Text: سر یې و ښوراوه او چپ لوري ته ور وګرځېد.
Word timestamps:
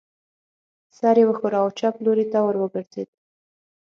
سر 0.97 1.15
یې 1.19 1.25
و 1.27 1.31
ښوراوه 1.37 1.65
او 1.71 1.75
چپ 1.79 1.95
لوري 2.05 2.25
ته 2.31 2.37
ور 2.41 2.55
وګرځېد. 2.59 3.09